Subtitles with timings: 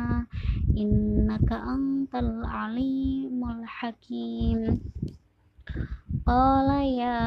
[0.75, 4.79] innaka antal alimul hakim.
[6.27, 7.19] Qala ya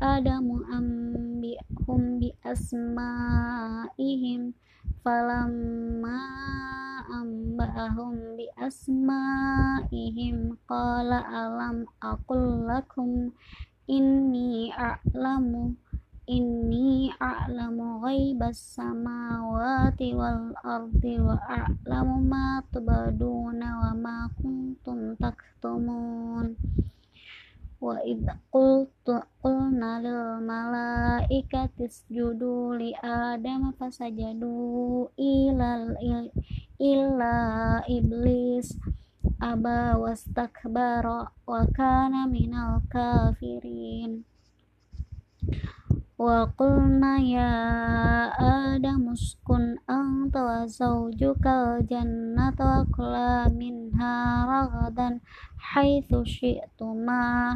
[0.00, 3.72] adamu ambihum bi asma'ihim
[5.02, 6.18] falamma
[7.12, 13.30] ambahum bi asma'ihim qala alam aqul lakum
[13.90, 15.76] inni a'lamu
[16.26, 19.61] inni a'lamu ghaibas samawati
[20.00, 26.56] wal ardi wa a'lamu ma tubaduna wa ma kuntum taktumun
[27.76, 35.70] wa id qultu qulna lil malaikati isjudu li adama fasajadu ila
[36.80, 37.36] illa
[37.84, 38.72] iblis
[39.36, 44.24] aba wastakbara wa kana minal kafirin
[46.21, 47.53] wa qulna ya
[48.37, 55.21] adam uskun anta wa zawjuka jannata wa kula minha ragadan
[55.57, 57.53] haitsu syi'tuma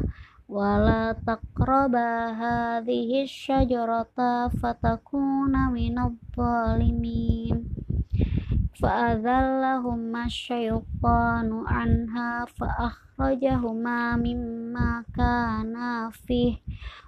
[0.51, 7.71] wa la taqraba hadhihi syajarata fatakuna minadh dhalimin
[8.81, 16.57] فأذلهما الشيطان عنها فأخرجهما مما كانا فيه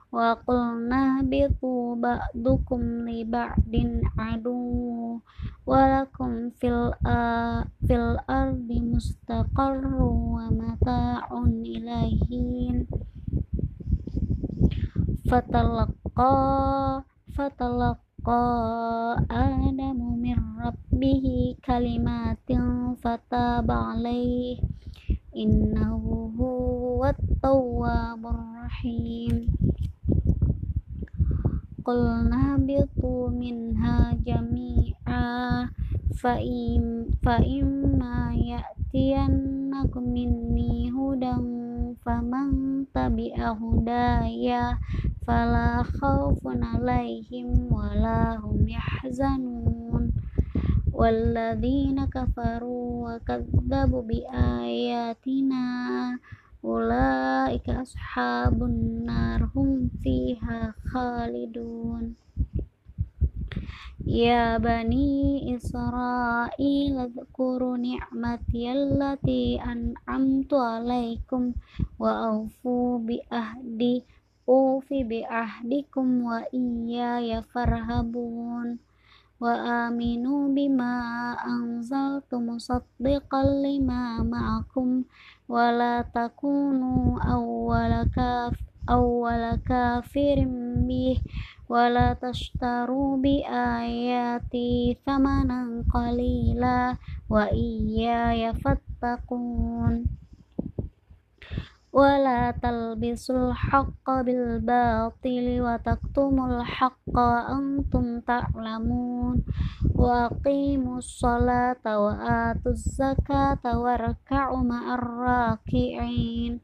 [0.08, 5.20] wa qulna bitu ba'dukum li ba'din adu.
[5.68, 12.88] Wa lakum fil uh, fil ardi mustaqarru wa mata'un ilahin
[15.28, 16.32] fatalaqa
[17.36, 18.40] fatalaqa
[19.28, 24.56] adamu min rabbih kalimatin fataba alaih
[25.36, 29.52] innahu huwat tawwabur rahim.
[31.88, 35.68] قلنا اهبطوا منها جميعا
[37.24, 41.36] فإما يأتينكم مني هدى
[42.04, 42.48] فمن
[42.92, 44.78] تبع هدايا
[45.26, 50.12] فلا خوف عليهم ولا هم يحزنون.
[50.92, 55.64] والذين كفروا وكذبوا بآياتنا
[56.62, 62.18] ulaika ashabun nar hum fiha khalidun.
[64.08, 71.52] Ya bani Israel Adhkuru ni'mati allati an'amtu alaikum
[72.00, 74.00] Wa awfu bi ahdi
[74.48, 78.80] Ufi bi ahdikum wa iya ya farhabun.
[79.40, 80.94] وآمنوا بما
[81.46, 85.02] أنزلت مصدقا لما معكم
[85.48, 90.36] ولا تكونوا أول كافر أول كافر
[90.88, 91.20] به
[91.68, 96.96] ولا تشتروا بآياتي ثمنا قليلا
[97.30, 100.04] وإياي فاتقون.
[101.97, 109.43] ولا تلبسوا الحق بالباطل وتكتموا الحق وأنتم تعلمون
[109.95, 116.59] وأقيموا الصلاة وآتوا الزكاة واركعوا مع الراكعين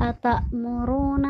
[0.00, 1.24] أتأمرون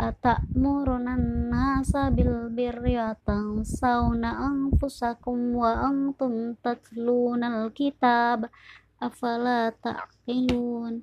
[0.00, 8.50] أتأمرون الناس بالبر وتنسون أنفسكم وأنتم تتلون الكتاب
[9.02, 11.02] أفلا تعقلون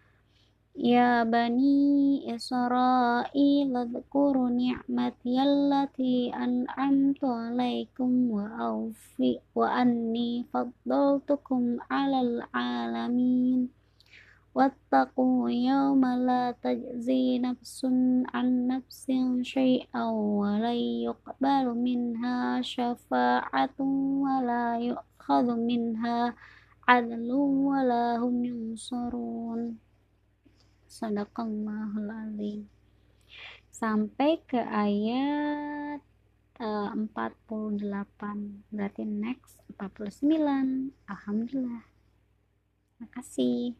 [0.75, 13.69] يا بني إسرائيل اذكروا نعمتي التي أنعمت عليكم وأوفي وأني فضلتكم على العالمين.
[14.55, 17.85] واتقوا يوم لا تجزي نفس
[18.33, 23.79] عن نفس شيئا ولن يقبل منها شفاعة
[24.23, 26.35] ولا يؤخذ منها
[26.87, 29.90] عدل ولا هم ينصرون.
[30.91, 32.67] Sadaqallahul azim.
[33.71, 36.03] Sampai ke ayat
[36.59, 37.79] uh, 48
[38.75, 41.87] berarti next 49 Alhamdulillah.
[42.99, 43.79] Makasih